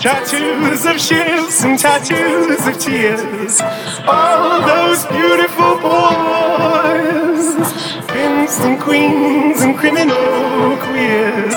[0.00, 3.60] Tattoos of ships and tattoos of tears.
[4.08, 7.70] All those beautiful boys.
[8.08, 11.54] pimps and queens and criminal queers.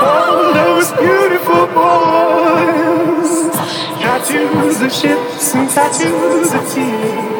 [0.00, 3.54] All those beautiful boys.
[4.02, 7.33] Tattoos of ships and tattoos of tears.